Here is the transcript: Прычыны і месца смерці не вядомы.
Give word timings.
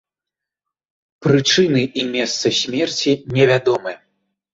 Прычыны 1.25 1.83
і 2.03 2.05
месца 2.15 2.47
смерці 2.61 3.11
не 3.37 3.43
вядомы. 3.53 3.93